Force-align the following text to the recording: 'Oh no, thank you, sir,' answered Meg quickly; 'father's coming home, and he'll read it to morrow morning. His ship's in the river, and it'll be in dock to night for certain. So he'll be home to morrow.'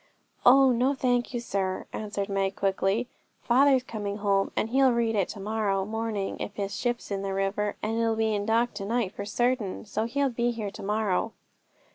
'Oh 0.47 0.71
no, 0.71 0.95
thank 0.95 1.31
you, 1.31 1.39
sir,' 1.39 1.85
answered 1.93 2.27
Meg 2.27 2.55
quickly; 2.55 3.07
'father's 3.43 3.83
coming 3.83 4.17
home, 4.17 4.49
and 4.55 4.69
he'll 4.69 4.91
read 4.93 5.13
it 5.13 5.29
to 5.29 5.39
morrow 5.39 5.85
morning. 5.85 6.39
His 6.55 6.75
ship's 6.75 7.11
in 7.11 7.21
the 7.21 7.35
river, 7.35 7.75
and 7.83 7.99
it'll 7.99 8.15
be 8.15 8.33
in 8.33 8.47
dock 8.47 8.73
to 8.73 8.85
night 8.85 9.13
for 9.13 9.25
certain. 9.25 9.85
So 9.85 10.05
he'll 10.05 10.29
be 10.31 10.51
home 10.53 10.71
to 10.71 10.81
morrow.' 10.81 11.33